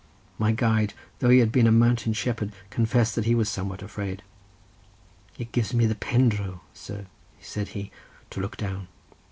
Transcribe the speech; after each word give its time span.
My 0.39 0.51
guide, 0.51 0.95
though 1.19 1.29
he 1.29 1.37
had 1.37 1.51
been 1.51 1.67
a 1.67 1.71
mountain 1.71 2.13
shepherd, 2.13 2.53
confessed 2.71 3.13
that 3.13 3.25
he 3.25 3.35
was 3.35 3.47
somewhat 3.49 3.83
afraid. 3.83 4.23
"It 5.37 5.51
gives 5.51 5.75
me 5.75 5.85
the 5.85 5.93
pendro, 5.93 6.61
sir," 6.73 7.05
said 7.39 7.67
he, 7.77 7.91
"to 8.31 8.39
look 8.39 8.57
down." 8.57 8.87